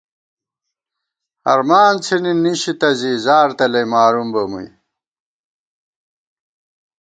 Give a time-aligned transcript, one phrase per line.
[1.45, 4.67] ہرمان څِھنی نِشِتہ زی، زار تلَئ مارُوم بہ مُوئی